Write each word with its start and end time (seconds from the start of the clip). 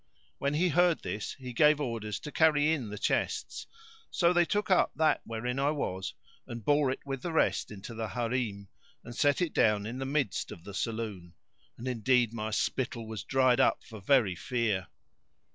When 0.39 0.55
he 0.55 0.69
heard 0.69 1.01
this 1.03 1.33
he 1.33 1.53
gave 1.53 1.79
orders 1.79 2.19
to 2.21 2.31
carry 2.31 2.71
in 2.73 2.89
the 2.89 2.97
chests; 2.97 3.67
so 4.09 4.33
they 4.33 4.45
took 4.45 4.71
up 4.71 4.91
that 4.95 5.21
wherein 5.25 5.59
I 5.59 5.69
was 5.69 6.15
and 6.47 6.65
bore 6.65 6.89
it 6.89 7.05
with 7.05 7.21
the 7.21 7.31
rest 7.31 7.69
into 7.69 7.93
the 7.93 8.07
Harim 8.07 8.67
and 9.03 9.15
set 9.15 9.41
it 9.43 9.53
down 9.53 9.85
in 9.85 9.99
the 9.99 10.05
midst 10.07 10.51
of 10.51 10.63
the 10.63 10.73
saloon; 10.73 11.35
and 11.77 11.87
indeed 11.87 12.33
my 12.33 12.49
spittle 12.49 13.07
was 13.07 13.23
dried 13.23 13.59
up 13.59 13.83
for 13.83 14.01
very 14.01 14.33
fear. 14.33 14.87